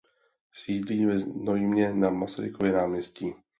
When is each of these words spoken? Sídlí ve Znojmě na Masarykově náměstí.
Sídlí 0.51 1.05
ve 1.05 1.19
Znojmě 1.19 1.93
na 1.93 2.09
Masarykově 2.09 2.71
náměstí. 2.73 3.33